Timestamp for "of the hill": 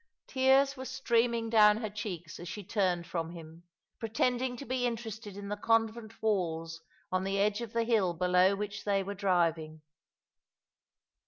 7.61-8.15